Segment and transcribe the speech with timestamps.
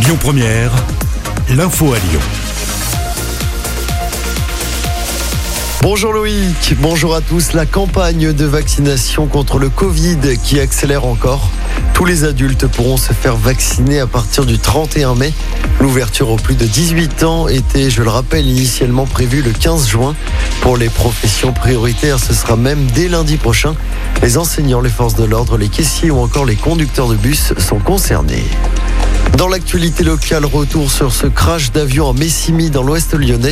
[0.00, 0.70] Lyon Première,
[1.50, 2.20] l'info à Lyon.
[5.82, 7.52] Bonjour Loïc, bonjour à tous.
[7.52, 11.50] La campagne de vaccination contre le Covid qui accélère encore.
[11.94, 15.32] Tous les adultes pourront se faire vacciner à partir du 31 mai.
[15.80, 20.14] L'ouverture aux plus de 18 ans était, je le rappelle, initialement prévue le 15 juin.
[20.60, 23.74] Pour les professions prioritaires, ce sera même dès lundi prochain.
[24.22, 27.80] Les enseignants, les forces de l'ordre, les caissiers ou encore les conducteurs de bus sont
[27.80, 28.44] concernés.
[29.36, 33.50] Dans l'actualité locale, retour sur ce crash d'avion à Messimy dans l'ouest lyonnais.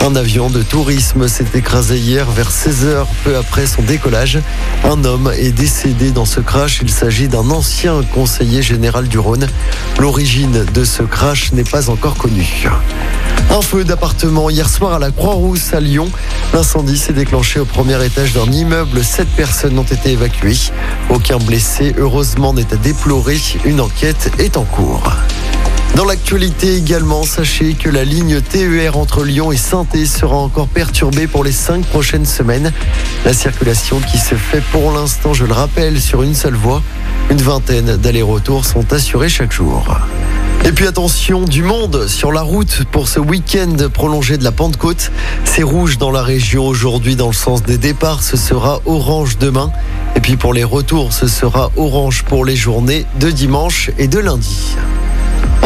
[0.00, 4.38] Un avion de tourisme s'est écrasé hier vers 16h, peu après son décollage.
[4.84, 6.80] Un homme est décédé dans ce crash.
[6.82, 9.48] Il s'agit d'un ancien conseiller général du Rhône.
[9.98, 12.68] L'origine de ce crash n'est pas encore connue.
[13.50, 16.10] Un feu d'appartement hier soir à la Croix-Rousse à Lyon.
[16.52, 19.04] L'incendie s'est déclenché au premier étage d'un immeuble.
[19.04, 20.56] Sept personnes ont été évacuées.
[21.10, 23.38] Aucun blessé, heureusement, n'est à déplorer.
[23.64, 25.12] Une enquête est en cours.
[25.94, 31.26] Dans l'actualité également, sachez que la ligne TER entre Lyon et saint sera encore perturbée
[31.26, 32.72] pour les cinq prochaines semaines.
[33.24, 36.82] La circulation qui se fait pour l'instant, je le rappelle, sur une seule voie.
[37.30, 39.86] Une vingtaine d'allers-retours sont assurés chaque jour.
[40.64, 45.12] Et puis attention, du monde sur la route pour ce week-end prolongé de la Pentecôte.
[45.44, 49.70] C'est rouge dans la région aujourd'hui dans le sens des départs, ce sera orange demain.
[50.16, 54.18] Et puis pour les retours, ce sera orange pour les journées de dimanche et de
[54.18, 54.76] lundi.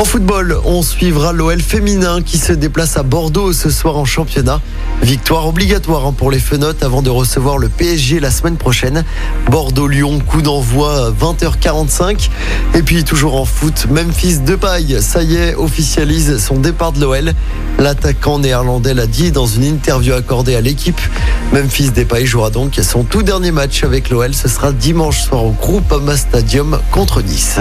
[0.01, 4.63] En football, on suivra l'OL féminin qui se déplace à Bordeaux ce soir en championnat.
[5.03, 9.05] Victoire obligatoire hein, pour les Fenotes avant de recevoir le PSG la semaine prochaine.
[9.51, 12.31] Bordeaux-Lyon, coup d'envoi 20h45.
[12.77, 17.35] Et puis toujours en foot, Memphis Depay, ça y est, officialise son départ de l'OL.
[17.79, 21.01] L'attaquant néerlandais l'a dit dans une interview accordée à l'équipe.
[21.53, 24.33] Memphis Depay jouera donc son tout dernier match avec l'OL.
[24.33, 27.61] Ce sera dimanche soir au Groupama Stadium contre Nice.